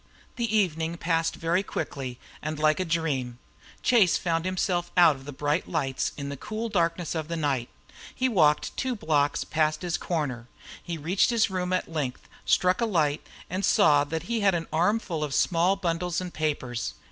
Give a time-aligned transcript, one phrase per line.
[0.35, 3.37] The evening passed very quickly and like a dream.
[3.83, 7.69] Chase found himself out of the bright lights in the cool darkness of the night.
[8.15, 10.47] He walked two blocks past his corner.
[10.81, 14.65] He reached his room at length, struck a light, and saw that he had an
[14.73, 16.95] armful of small bundles and papers.